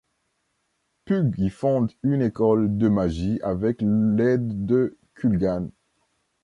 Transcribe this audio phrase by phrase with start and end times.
[1.05, 5.69] Pug y fonde une école de magie avec l'aide de Kulgan.